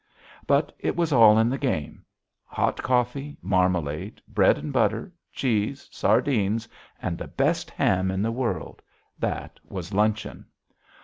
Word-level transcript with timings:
But 0.47 0.75
it 0.79 0.95
was 0.95 1.13
all 1.13 1.37
in 1.37 1.47
the 1.47 1.59
game. 1.59 2.03
Hot 2.47 2.81
coffee, 2.81 3.37
marmalade, 3.43 4.19
bread 4.27 4.57
and 4.57 4.73
butter, 4.73 5.13
cheese, 5.31 5.87
sardines, 5.91 6.67
and 6.99 7.19
the 7.19 7.27
best 7.27 7.69
ham 7.69 8.09
in 8.09 8.23
the 8.23 8.31
world 8.31 8.81
that 9.19 9.59
was 9.63 9.93
luncheon. 9.93 10.47